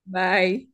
[0.06, 0.68] bye.